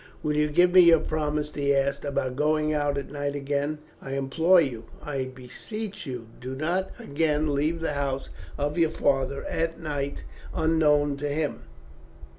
[0.23, 3.77] "Will you give me your promise," he asked, "about going out at night again?
[4.01, 9.45] I implore you, I beseech you do not again leave the house of your father
[9.45, 10.23] at night
[10.55, 11.65] unknown to him.